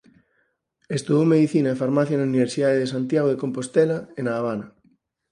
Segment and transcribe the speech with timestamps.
[0.97, 4.67] Estudou Medicina e Farmacia na Universidade de Santiago de Compostela e na Habana.